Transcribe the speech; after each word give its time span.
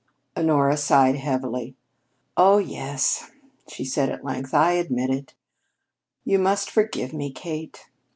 Honora 0.35 0.77
sighed 0.77 1.17
heavily. 1.17 1.75
"Oh, 2.35 2.57
yes," 2.57 3.29
she 3.69 3.85
said 3.85 4.09
at 4.09 4.25
length, 4.25 4.51
"I 4.51 4.73
do 4.73 4.79
admit 4.81 5.11
it. 5.11 5.35
You 6.25 6.39
must 6.39 6.71
forgive 6.71 7.13
me, 7.13 7.31
Kate. 7.31 7.85